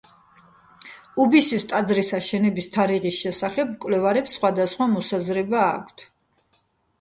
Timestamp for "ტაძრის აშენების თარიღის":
1.73-3.19